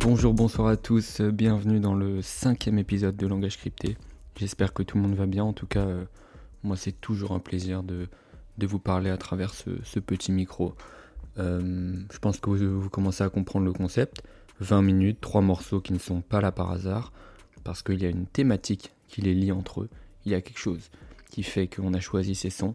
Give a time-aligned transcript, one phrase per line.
[0.00, 3.96] Bonjour, bonsoir à tous, bienvenue dans le cinquième épisode de Langage Crypté.
[4.36, 6.04] J'espère que tout le monde va bien, en tout cas, euh,
[6.62, 8.08] moi c'est toujours un plaisir de,
[8.60, 10.74] vous parler à travers ce, petit micro.
[11.38, 14.22] Euh, je pense que vous, vous, commencez à comprendre le concept.
[14.60, 17.12] 20 minutes, 3 morceaux qui ne sont pas là par hasard,
[17.64, 19.88] parce qu'il y a une thématique qui les lie entre eux.
[20.26, 20.90] Il y a quelque chose
[21.30, 22.74] qui fait qu'on a choisi ces sons.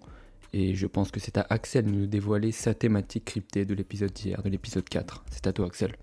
[0.54, 4.12] Et je pense que c'est à Axel de nous dévoiler sa thématique cryptée de l'épisode
[4.12, 5.24] d'hier, de l'épisode 4.
[5.32, 5.96] C'est à toi Axel.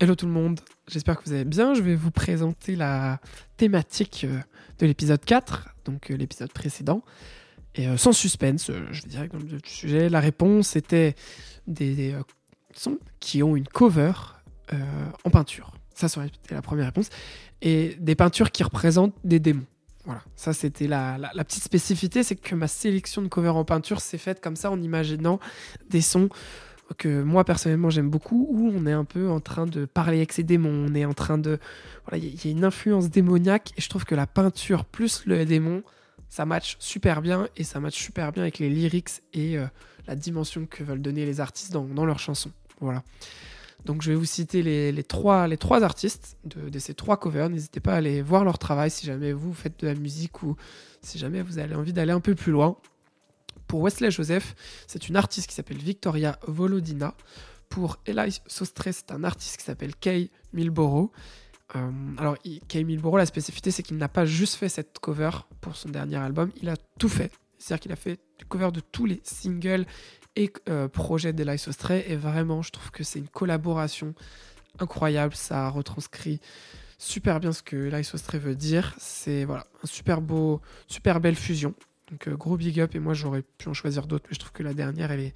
[0.00, 1.74] Hello tout le monde, j'espère que vous allez bien.
[1.74, 3.20] Je vais vous présenter la
[3.56, 4.40] thématique euh,
[4.78, 7.04] de l'épisode 4, donc euh, l'épisode précédent.
[7.74, 10.08] Et euh, sans suspense, je vais direct dans le sujet.
[10.08, 11.14] La réponse était
[11.66, 12.16] des,
[12.74, 14.12] sons qui ont une cover
[15.24, 15.74] en peinture.
[15.94, 17.10] Ça, été la première réponse.
[17.60, 19.66] Et des peintures qui représentent des démons.
[20.04, 24.00] Voilà, ça c'était la, la, petite spécificité, c'est que ma sélection de cover en peinture
[24.00, 25.38] s'est faite comme ça en imaginant
[25.90, 26.28] des sons
[26.98, 30.32] que moi personnellement j'aime beaucoup, où on est un peu en train de parler avec
[30.32, 31.58] ses démons, on est en train de...
[32.06, 35.24] Voilà, il y, y, a une influence démoniaque, et je trouve que la peinture plus
[35.24, 35.82] le démon,
[36.28, 39.66] ça match super bien, et ça match super bien avec les lyrics et euh,
[40.06, 42.52] la dimension que veulent donner les artistes dans, dans leurs chansons.
[42.80, 43.02] Voilà.
[43.84, 45.48] Donc je vais vous citer les, trois,
[45.82, 47.48] artistes de, ces trois covers.
[47.50, 50.56] N'hésitez pas à aller voir leur travail si jamais vous faites de la musique ou
[51.02, 52.76] si jamais vous avez envie d'aller un peu plus loin.
[53.66, 54.54] Pour Wesley Joseph,
[54.86, 57.14] c'est une artiste qui s'appelle Victoria Volodina.
[57.68, 61.10] Pour Eli Sostre, c'est un artiste qui s'appelle Kay Milboro.
[61.74, 62.36] Euh, alors,
[62.68, 65.30] Kay Milboro, la spécificité, c'est qu'il n'a pas juste fait cette cover
[65.62, 67.32] pour son dernier album, il a tout fait.
[67.62, 69.86] C'est-à-dire qu'il a fait des covers de tous les singles
[70.34, 71.92] et euh, projets d'Eli Sostre.
[71.92, 74.14] Et vraiment, je trouve que c'est une collaboration
[74.78, 75.34] incroyable.
[75.34, 76.40] Ça retranscrit
[76.98, 78.94] super bien ce que Eli Sostre veut dire.
[78.98, 81.74] C'est voilà, un super beau, super belle fusion.
[82.10, 84.52] Donc euh, gros big up et moi j'aurais pu en choisir d'autres mais je trouve
[84.52, 85.34] que la dernière elle est,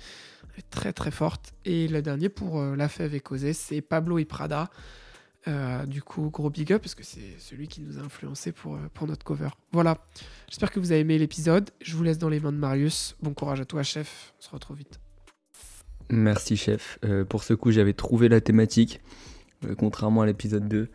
[0.70, 1.54] très très forte.
[1.64, 4.70] Et le dernier pour euh, La Fève et Causé c'est Pablo Iprada.
[5.48, 8.78] Euh, du coup gros big up parce que c'est celui qui nous a influencé pour,
[8.94, 9.50] pour notre cover.
[9.72, 9.98] Voilà,
[10.48, 11.70] j'espère que vous avez aimé l'épisode.
[11.80, 13.16] Je vous laisse dans les mains de Marius.
[13.22, 14.98] Bon courage à toi chef, on se retrouve vite.
[16.10, 16.98] Merci chef.
[17.04, 19.00] Euh, pour ce coup j'avais trouvé la thématique,
[19.64, 20.88] euh, contrairement à l'épisode 2.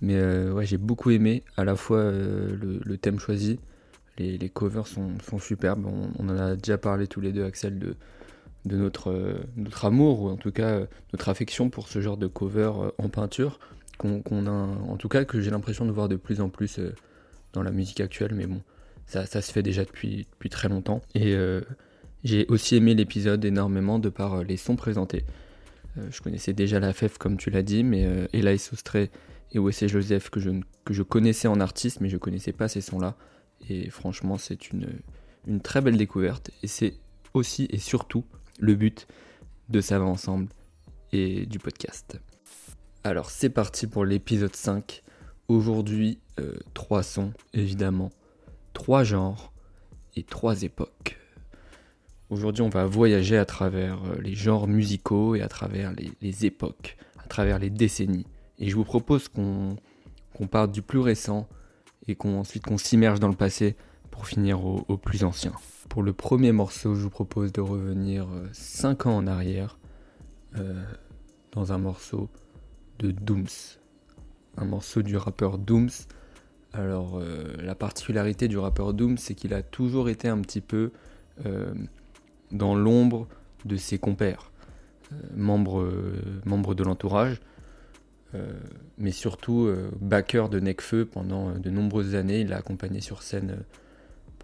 [0.00, 3.58] Mais euh, ouais j'ai beaucoup aimé à la fois le, thème choisi
[4.18, 5.86] les, covers sont, superbes.
[5.86, 7.96] On, en a déjà parlé tous les deux, Axel, de,
[8.64, 12.26] notre, euh, notre amour, ou en tout cas euh, notre affection pour ce genre de
[12.26, 13.58] cover euh, en peinture,
[13.98, 16.78] qu'on qu a, en tout cas, que j'ai l'impression de voir de plus en plus
[16.78, 16.94] euh,
[17.52, 18.62] dans la musique actuelle, mais bon,
[19.06, 21.02] ça, ça se fait déjà depuis, depuis très longtemps.
[21.14, 21.60] Et euh,
[22.24, 25.24] j'ai aussi aimé l'épisode énormément de par les sons présentés.
[26.10, 29.10] je connaissais déjà la FEF, comme tu l'as dit, mais euh, Eli Sostré
[29.52, 30.50] et Wesley Joseph, que je,
[30.84, 33.16] que je connaissais en artiste, mais je connaissais pas ces sons-là.
[33.68, 34.88] Et franchement, c'est une,
[35.46, 36.50] une très belle découverte.
[36.62, 36.94] Et c'est
[37.34, 38.24] aussi et surtout
[38.60, 39.06] le but
[39.68, 40.48] de Ça va ensemble
[41.12, 42.20] et du podcast.
[43.04, 45.04] Alors, c'est parti pour l'épisode 5.
[45.46, 48.10] Aujourd'hui, euh, trois sons, évidemment,
[48.72, 49.52] trois genres
[50.16, 51.16] et trois époques.
[52.28, 56.96] Aujourd'hui, on va voyager à travers euh, les genres musicaux et à travers les, époques,
[57.24, 58.26] à travers les décennies.
[58.58, 59.76] Et je vous propose qu'on
[60.34, 61.48] qu parte du plus récent
[62.08, 63.76] et qu'on ensuite qu'on s'immerge dans le passé
[64.10, 65.52] pour finir au, plus ancien.
[65.88, 69.78] Pour le premier morceau, je vous propose de revenir 5 ans en arrière
[70.56, 70.84] euh,
[71.52, 72.28] dans un morceau
[72.98, 73.76] de Dooms.
[74.56, 75.90] Un morceau du rappeur Dooms.
[76.72, 80.92] Alors euh, la particularité du rappeur Dooms, c'est qu'il a toujours été un petit peu
[81.46, 81.72] euh,
[82.52, 83.26] dans l'ombre
[83.64, 84.50] de ses compères,
[85.12, 85.90] euh, membres,
[86.44, 87.40] membres de l'entourage.
[88.98, 89.72] Mais surtout
[90.02, 92.40] backer de Necfeu pendant de nombreuses années.
[92.40, 93.56] Il l'a accompagné sur scène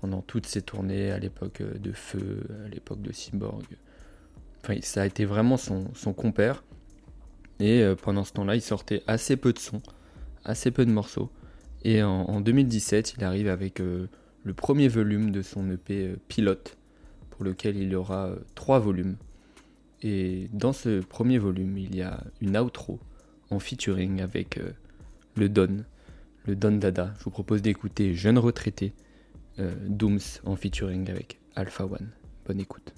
[0.01, 3.67] pendant toutes ses tournées, à l'époque de Feu, à l'époque de Cyborg.
[4.63, 6.65] Enfin, ça a été vraiment son, son compère.
[7.61, 9.81] Et pendant ce temps-là, il sortait assez peu de sons,
[10.45, 11.31] assez peu de morceaux.
[11.85, 14.09] Et en, en 2017, il arrive avec le
[14.55, 16.77] premier volume de son EP Pilote,
[17.31, 19.17] pour lequel il y aura trois volumes.
[20.05, 23.01] Et dans ce premier volume, il y a une outro
[23.51, 24.71] en featuring avec euh,
[25.35, 25.85] le Don,
[26.47, 27.15] le Don Dada.
[27.19, 28.93] Je vous propose d'écouter Jeune retraité,
[29.59, 32.11] euh, Dooms en featuring avec Alpha One.
[32.47, 32.93] Bonne écoute.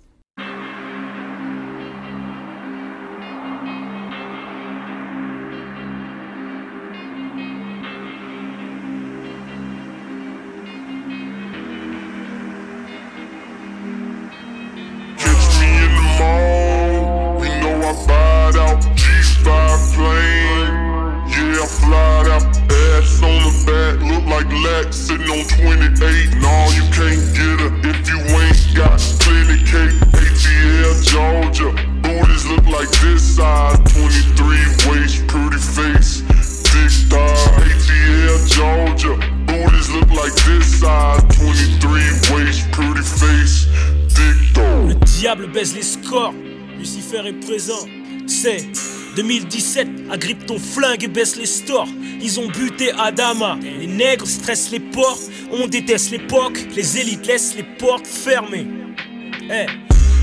[18.57, 20.87] out G5 plane.
[21.29, 22.45] Yeah, fly out.
[22.97, 26.41] Ass on the back, look like Lex sitting on 28.
[26.41, 29.97] No, you can't get her if you ain't got plenty cake.
[30.17, 31.71] ATL, Georgia.
[32.03, 33.77] Booties look like this size.
[33.93, 34.57] 23
[34.89, 36.23] waist, pretty face.
[36.73, 37.69] Big thigh.
[37.69, 39.15] ATL, Georgia.
[39.47, 41.21] Booties look like this size.
[41.37, 42.01] 23
[42.33, 43.67] waist, pretty face.
[44.15, 44.89] Dick thigh.
[44.89, 46.35] Le diable baisse les scores.
[46.79, 47.87] Lucifer est présent.
[48.43, 48.67] C'est
[49.17, 51.89] 2017, agrippe ton flingue et baisse les stores.
[52.21, 53.57] Ils ont buté Adama.
[53.63, 55.19] Les nègres stressent les ports.
[55.51, 56.59] On déteste l'époque.
[56.77, 58.67] Les élites laissent les portes fermées.
[59.51, 59.65] Eh,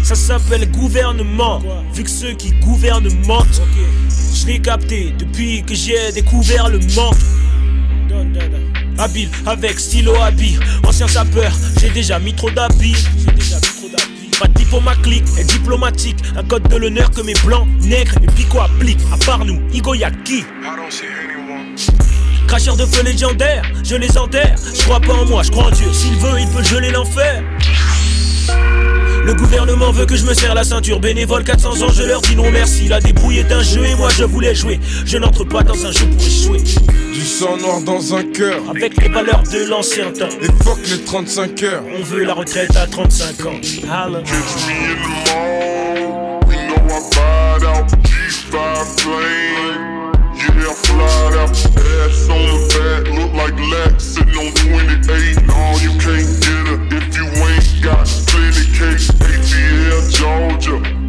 [0.04, 1.60] ça s'appelle gouvernement.
[1.96, 3.64] Vu que ceux qui gouvernent mentent.
[4.36, 7.18] Je l'ai capté depuis que j'ai découvert le manque.
[9.00, 11.52] Habile avec stylo habile, ancien sapeur,
[11.82, 12.94] j'ai déjà mis trop d'habits.
[14.82, 19.00] Ma clique est diplomatique, un code de l'honneur que mes blancs, nègres et pico appliquent.
[19.14, 20.44] À part nous, Igo Yaki.
[22.48, 24.56] Cracheur de feu légendaire, je les enterre.
[24.76, 25.86] Je crois pas en moi, je crois en Dieu.
[25.94, 27.44] S'il veut, il peut geler l'enfer.
[29.24, 31.00] Le gouvernement veut que je me serre la ceinture.
[31.00, 32.88] Bénévole 400 ans, je leur dis non merci.
[32.88, 34.80] La débrouille est un jeu et moi je voulais jouer.
[35.06, 36.64] Je n'entre pas dans un jeu pour échouer.
[37.14, 38.62] Du sang noir dans un cœur.
[38.70, 40.30] Avec les valeurs de l'ancien temps.
[40.42, 41.84] Évoque les 35 heures.
[41.96, 43.60] On veut la retraite à 35 ans.
[43.84, 44.22] Holla.
[44.24, 46.40] Catch me in the mall.
[46.48, 48.56] We know I bought out G5
[49.00, 50.12] flame.
[50.36, 51.52] Yeah, fly out.
[51.52, 53.04] Ass on the back.
[53.14, 55.46] Look like Lex sitting on 28.
[55.46, 59.06] No, you can't get her if you ain't got plenty cake.
[59.22, 61.03] ATL, Georgia.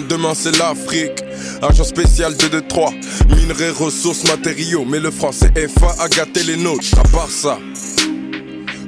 [0.00, 1.22] Demain c'est l'Afrique.
[1.62, 2.92] Argent spécial 223.
[3.36, 4.84] Minerais, ressources, matériaux.
[4.86, 6.98] Mais le français FA a gâté les nôtres.
[6.98, 7.58] À part ça.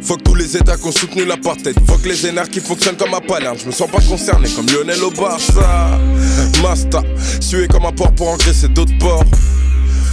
[0.02, 1.76] Faut que tous les états qui ont soutenu l'apartheid.
[1.86, 3.56] Faut que les énarques qui fonctionnent comme à Palerme.
[3.58, 5.98] Je me sens pas concerné comme Lionel au Barça.
[6.62, 7.02] Masta,
[7.40, 9.24] sué comme un porc pour engraisser d'autres porcs.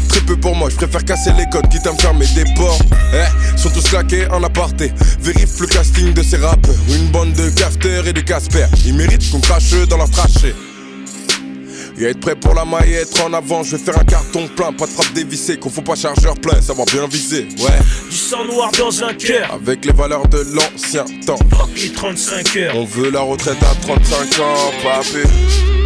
[0.10, 2.80] Très peu pour moi, je préfère casser les codes quitte à me fermer des ports.
[3.14, 4.92] Eh, sont tous claqués en aparté.
[5.20, 6.76] Vérifie le casting de ces rappeurs.
[6.90, 8.66] Une bande de cafteurs et de Casper.
[8.86, 10.54] Ils méritent qu'on crache dans leur trachée.
[11.98, 14.74] Et être prêt pour la maille, être en avant, je vais faire un carton plein,
[14.74, 17.80] pas de frappe dévissée, qu'on faut pas chargeur plein, savoir bien viser, ouais.
[18.10, 19.54] Du sang noir dans un cœur.
[19.54, 21.38] Avec les valeurs de l'ancien temps.
[21.52, 22.76] Fuck les 35 heures.
[22.76, 25.83] On veut la retraite à 35 ans, papé.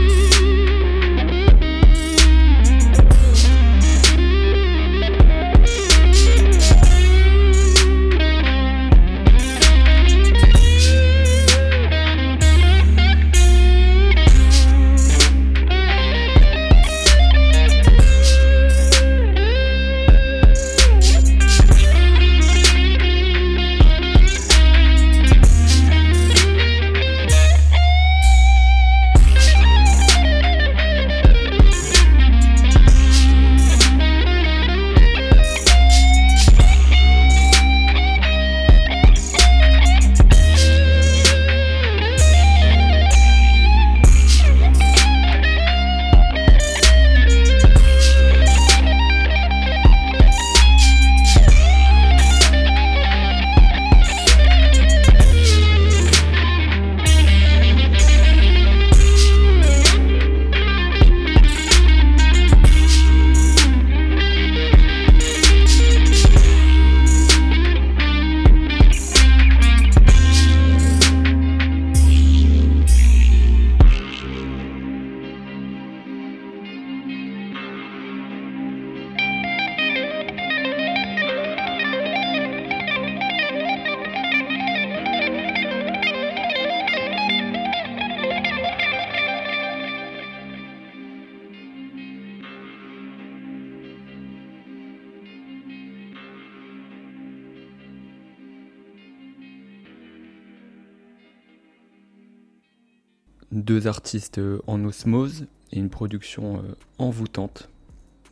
[103.68, 106.62] Deux artistes euh, en osmose et une production euh,
[106.97, 107.69] envoûtante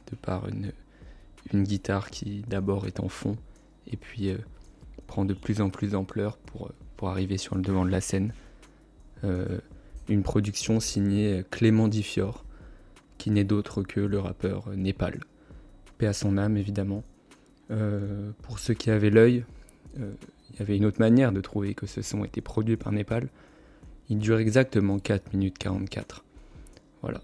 [0.09, 0.71] de par une,
[1.51, 3.35] une guitare qui d'abord est en fond
[3.85, 4.37] et puis euh,
[5.07, 8.33] prend de plus en plus d'ampleur pour, pour arriver sur le devant de la scène.
[10.07, 12.45] Une production signée Clément Difior,
[13.17, 15.19] qui n'est d'autre que le rappeur Népal.
[15.97, 17.03] Paix à son âme évidemment.
[18.43, 19.43] Pour ceux qui avaient l'œil,
[19.97, 23.29] il y avait une autre manière de trouver que ce son était produit par Népal.
[24.09, 26.23] Il dure exactement 4 minutes 44.
[27.01, 27.21] Voilà.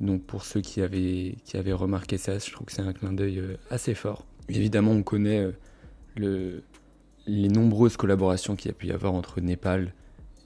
[0.00, 1.34] Donc pour ceux qui avaient,
[1.72, 4.24] remarqué ça, je trouve que c'est un clin d'œil euh, assez fort.
[4.48, 5.52] Évidemment, on connaît euh,
[6.16, 6.62] le,
[7.26, 9.92] les nombreuses collaborations qu'il y a pu y avoir entre Népal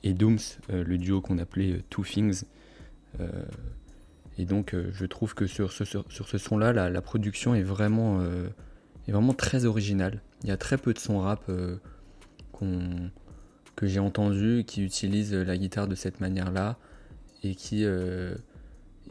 [0.02, 0.38] et Dooms,
[0.70, 2.44] euh, le duo qu'on appelait Two Things.
[4.36, 5.84] Et donc je trouve que sur ce,
[6.38, 8.20] son-là, la, production est vraiment,
[9.06, 10.20] est vraiment très originale.
[10.42, 11.48] Il y a très peu de sons rap
[12.50, 13.10] qu'on
[13.86, 16.78] j'ai entendu qui utilisent la guitare de cette manière-là
[17.42, 18.34] et qui, euh,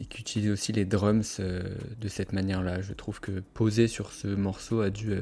[0.00, 1.62] utilise aussi les drums euh,
[2.00, 2.82] de cette manière-là.
[2.82, 5.20] Je trouve que poser sur ce morceau a dû euh,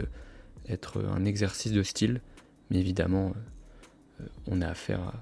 [0.68, 2.20] être un exercice de style,
[2.70, 3.32] mais évidemment,
[4.20, 5.12] euh, on a affaire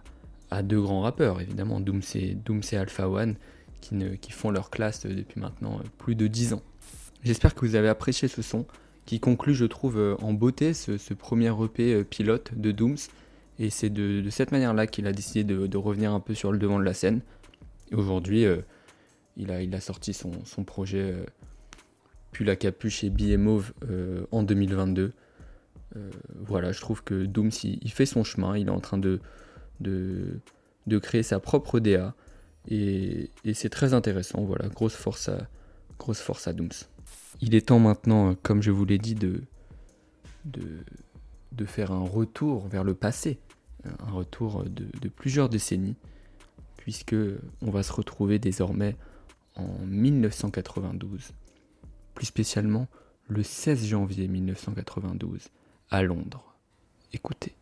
[0.50, 3.36] à, deux grands rappeurs, évidemment, Dooms et, Dooms et Alpha One,
[3.80, 6.62] qui, font leur classe depuis maintenant euh, plus de 10 ans.
[7.22, 8.66] J'espère que vous avez apprécié ce son,
[9.06, 12.98] qui conclut, je trouve, euh, en beauté ce, premier EP euh, pilote de Dooms,
[13.60, 16.78] et c'est de, cette manière-là qu'il a décidé de, revenir un peu sur le devant
[16.78, 17.20] de la scène.
[17.92, 18.62] Et aujourd'hui, euh,
[19.36, 20.32] il, a, sorti son,
[20.64, 21.24] projet euh,
[22.32, 25.12] Puis la capuche et billet mauve euh, en 2022.
[25.96, 29.20] Euh, voilà, je trouve que Dooms, il, fait son chemin, il est en train de,
[31.02, 32.14] créer sa propre DA.
[32.66, 35.48] Et, c'est très intéressant, voilà, grosse force à,
[35.98, 36.70] grosse force à Dooms.
[37.42, 39.42] Il est temps maintenant, comme je vous l'ai dit, de,
[40.46, 43.38] de faire un retour vers le passé,
[43.84, 45.96] un retour de, plusieurs décennies,
[46.76, 47.16] puisque
[47.62, 48.96] on va se retrouver désormais
[49.56, 51.32] en 1992,
[52.14, 52.88] plus spécialement
[53.28, 55.48] le 16 janvier 1992,
[55.90, 56.54] à Londres.
[57.12, 57.54] Écoutez.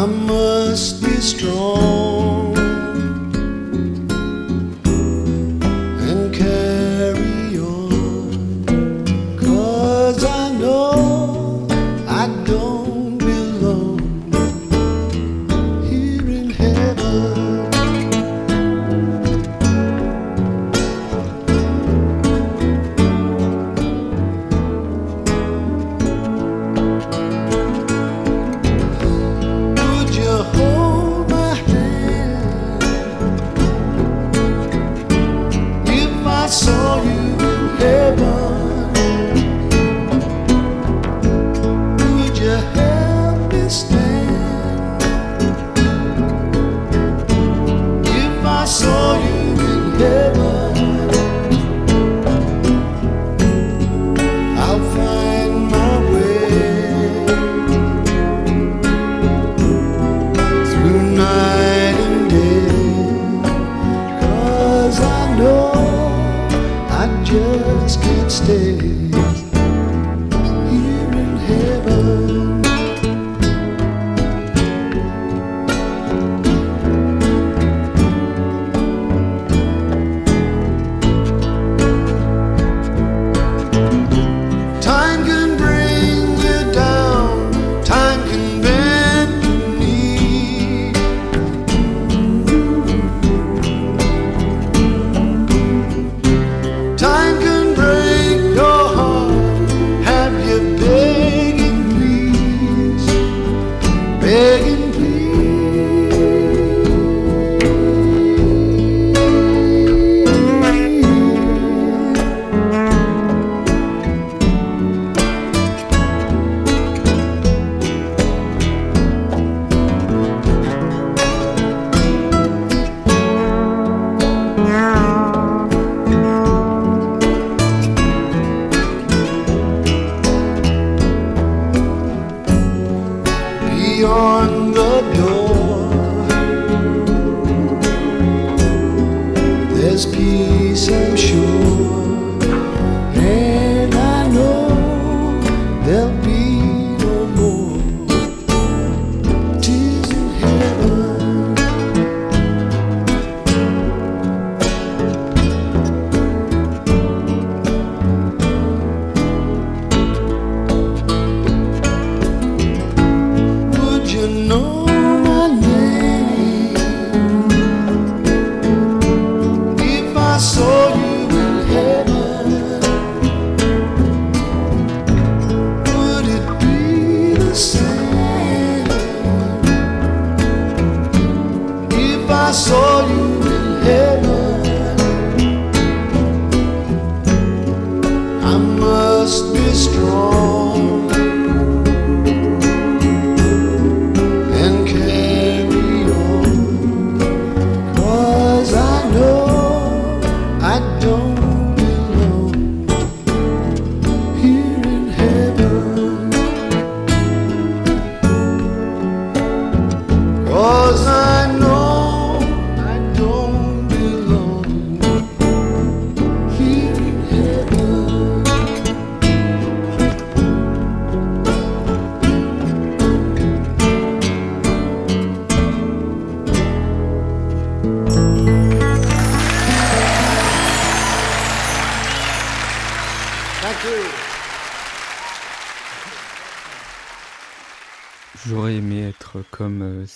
[0.00, 1.59] I must be strong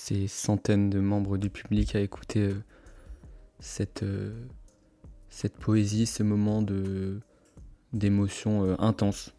[0.05, 2.63] ces centaines de membres du public à écouter euh,
[3.59, 4.35] cette, euh,
[5.31, 7.21] cette poésie, ce moment de,
[7.95, 9.35] d'émotion euh, intense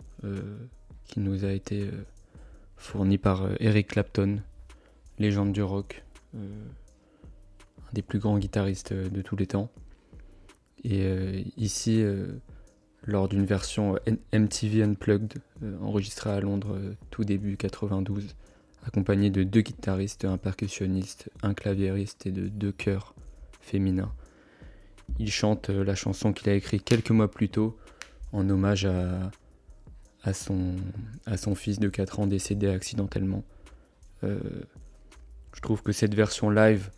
[1.04, 1.88] qui nous a été
[2.78, 4.42] fourni par Eric Clapton,
[5.20, 6.04] légende du rock,
[6.34, 6.40] un
[7.94, 9.70] des plus grands guitaristes de tous les temps.
[10.84, 12.04] Et ici,
[13.04, 14.00] lors d'une version
[14.34, 15.36] MTV Unplugged,
[15.80, 16.76] enregistrée à Londres
[17.12, 18.36] tout début 92,
[18.86, 23.16] accompagné de deux guitaristes, un percussionniste, un claviériste et de deux chœurs
[23.62, 24.14] féminins.
[25.20, 27.78] Il chante euh, la chanson qu'il a écrite quelques mois plus tôt
[28.32, 29.32] en hommage à,
[30.24, 30.76] à, son,
[31.26, 33.44] à son fils de 4 ans décédé accidentellement.
[34.24, 34.40] Euh,
[35.54, 36.92] je trouve que cette version live,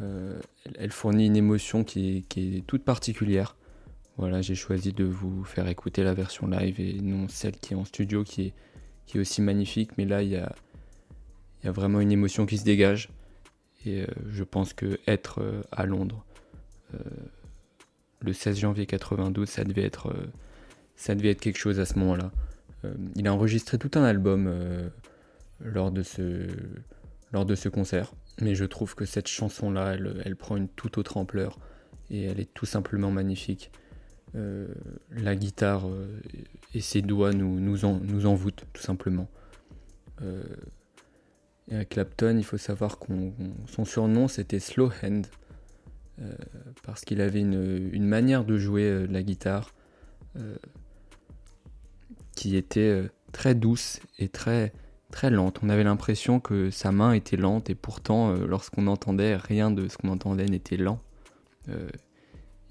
[0.00, 0.38] euh,
[0.76, 3.56] elle, fournit une émotion qui est, qui est toute particulière.
[4.16, 7.76] Voilà, j'ai choisi de vous faire écouter la version live et non celle qui est
[7.76, 8.54] en studio qui est,
[9.06, 10.54] qui est aussi magnifique, mais là il y a,
[11.66, 13.08] il y a vraiment une émotion qui se dégage.
[13.84, 16.24] Et euh, je pense que être euh, à Londres
[16.94, 16.98] euh,
[18.20, 20.14] le 16 janvier 92, ça devait être,
[20.94, 22.30] ça devait être quelque chose à ce moment-là.
[23.16, 24.48] Il a enregistré tout un album
[25.60, 26.46] lors, de ce,
[27.32, 30.98] lors de ce concert, mais je trouve que cette chanson-là, elle, elle prend une toute
[30.98, 31.58] autre ampleur
[32.10, 33.70] et elle est tout simplement magnifique.
[34.34, 35.84] La guitare
[36.74, 39.28] et ses doigts nous, nous, en, nous envoûtent tout simplement.
[41.70, 43.32] Et Clapton, il faut savoir qu'on
[43.66, 45.26] son surnom c'était Slow Hand
[46.22, 46.32] euh,
[46.82, 49.74] parce qu'il avait une, manière de jouer euh, la guitare
[50.36, 50.56] euh,
[52.34, 53.02] qui était
[53.32, 54.72] très douce et très
[55.10, 55.60] très lente.
[55.62, 59.96] On avait l'impression que sa main était lente et pourtant lorsqu'on entendait rien de ce
[59.96, 61.00] qu'on entendait n'était lent.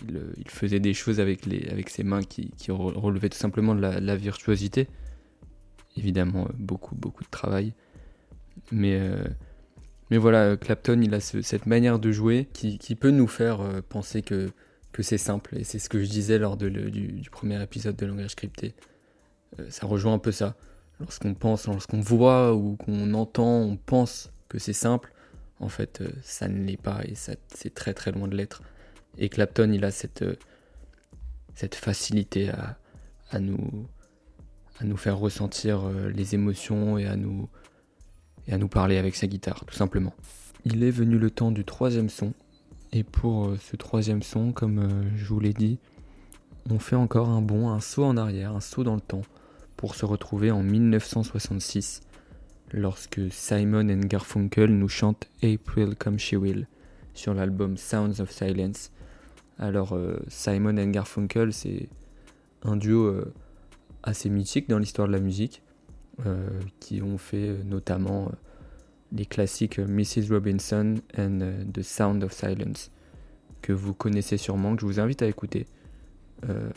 [0.08, 1.46] Il, faisait des choses avec,
[1.90, 4.88] ses mains qui, qui re- relevaient tout simplement de la, de la virtuosité.
[5.98, 7.74] Évidemment, beaucoup, beaucoup de travail.
[8.72, 9.24] Mais, euh,
[10.10, 13.62] mais voilà, Clapton, il a ce- cette manière de jouer qui, qui peut nous faire
[13.62, 14.52] euh, penser que,
[14.92, 15.58] que c'est simple.
[15.58, 18.74] Et c'est ce que je disais lors de le- du, premier épisode de Langage Crypté.
[19.60, 20.56] Euh, ça rejoint un peu ça.
[21.00, 25.12] Lorsqu'on pense, lorsqu'on voit ou qu'on entend, on pense que c'est simple.
[25.60, 28.62] En fait, ça ne l'est pas et ça, c'est très très loin de l'être.
[29.18, 30.24] Et Clapton, il a cette,
[31.56, 32.78] cette facilité à,
[33.32, 33.88] à, nous,
[34.80, 37.50] à nous faire ressentir les émotions et à nous,
[38.48, 40.14] et à nous parler avec sa guitare, tout simplement.
[40.66, 42.34] Il est venu le temps du troisième son.
[42.92, 45.80] Et pour euh, ce troisième son, comme euh, je vous l'ai dit,
[46.70, 49.24] on fait encore un bond, un saut en arrière, un saut dans le temps,
[49.76, 52.02] pour se retrouver en 1966,
[52.72, 56.68] lorsque Simon and Garfunkel nous chantent April Come She Will
[57.14, 58.92] sur l'album Sounds of Silence.
[59.60, 61.90] Alors euh, Simon and Garfunkel, c'est
[62.64, 63.14] un duo
[64.02, 65.62] assez mythique dans l'histoire de la musique,
[66.80, 68.36] qui ont fait euh, notamment euh,
[69.12, 70.32] les classiques euh, Mrs.
[70.32, 72.92] Robinson and euh, The Sound of Silence,
[73.62, 75.68] que vous connaissez sûrement, que je vous invite à écouter.
[76.50, 76.70] Euh,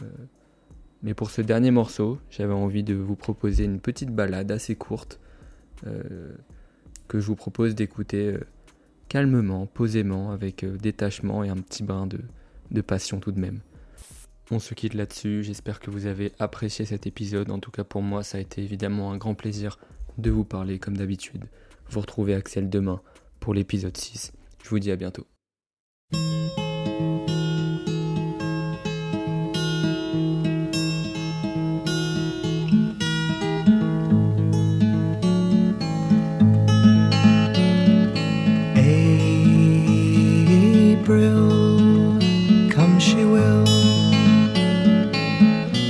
[1.02, 5.20] mais pour ce dernier morceau, j'avais envie de vous proposer une petite balade assez courte,
[5.86, 6.32] euh,
[7.06, 8.40] que je vous propose d'écouter euh,
[9.08, 12.08] calmement, posément, avec euh, détachement et un petit brin
[12.70, 13.60] de passion tout de même.
[14.50, 18.00] On se quitte là-dessus, j'espère que vous avez apprécié cet épisode, en tout cas pour
[18.00, 19.78] moi ça a été évidemment un grand plaisir
[20.16, 21.44] de vous parler comme d'habitude.
[21.90, 23.02] Vous retrouvez Axel demain
[23.40, 24.32] pour l'épisode 6.
[24.64, 25.26] Je vous dis à bientôt.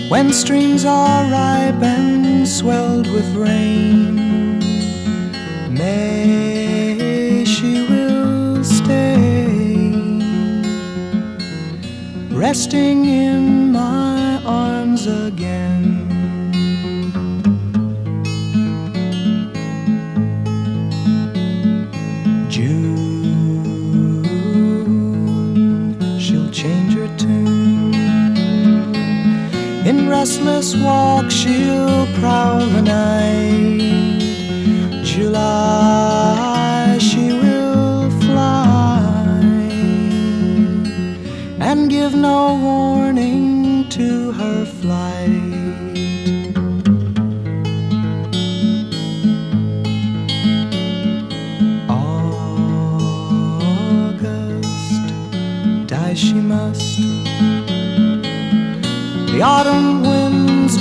[0.09, 4.59] When streams are ripe and swelled with rain,
[5.71, 9.93] May she will stay,
[12.31, 15.68] resting in my arms again.
[30.29, 33.78] Restless walk, she'll prowl the night.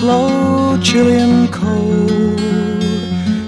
[0.08, 2.40] Slow, chilly and cold.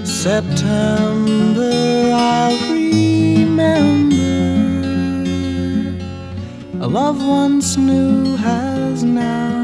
[0.06, 1.72] September,
[2.12, 4.18] I'll remember.
[6.84, 9.59] A love once new has now